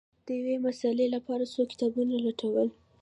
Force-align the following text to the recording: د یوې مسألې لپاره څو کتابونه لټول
د 0.25 0.27
یوې 0.39 0.55
مسألې 0.67 1.05
لپاره 1.15 1.43
څو 1.53 1.61
کتابونه 1.71 2.15
لټول 2.25 2.67